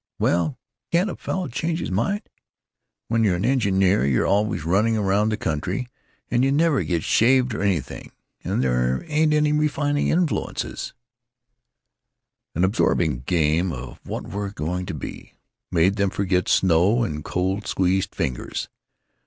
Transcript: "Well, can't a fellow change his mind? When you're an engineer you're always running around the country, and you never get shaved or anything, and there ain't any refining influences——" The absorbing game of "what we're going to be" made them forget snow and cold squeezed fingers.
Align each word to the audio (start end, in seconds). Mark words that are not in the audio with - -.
"Well, 0.17 0.57
can't 0.91 1.11
a 1.11 1.15
fellow 1.15 1.47
change 1.47 1.79
his 1.79 1.91
mind? 1.91 2.23
When 3.07 3.23
you're 3.23 3.35
an 3.35 3.45
engineer 3.45 4.03
you're 4.03 4.25
always 4.25 4.65
running 4.65 4.97
around 4.97 5.29
the 5.29 5.37
country, 5.37 5.89
and 6.31 6.43
you 6.43 6.51
never 6.51 6.81
get 6.81 7.03
shaved 7.03 7.53
or 7.53 7.61
anything, 7.61 8.11
and 8.43 8.63
there 8.63 9.03
ain't 9.05 9.31
any 9.31 9.51
refining 9.53 10.07
influences——" 10.07 10.95
The 12.55 12.63
absorbing 12.65 13.19
game 13.27 13.71
of 13.71 13.99
"what 14.03 14.23
we're 14.25 14.49
going 14.49 14.87
to 14.87 14.95
be" 14.95 15.35
made 15.69 15.97
them 15.97 16.09
forget 16.09 16.49
snow 16.49 17.03
and 17.03 17.23
cold 17.23 17.67
squeezed 17.67 18.15
fingers. 18.15 18.69